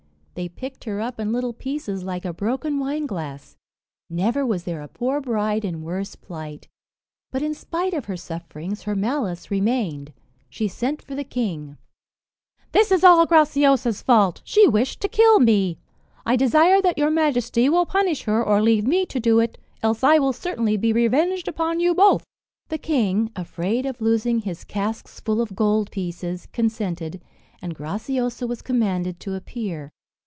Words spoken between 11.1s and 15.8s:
the king: "This is all Graciosa's fault; she wished to kill me.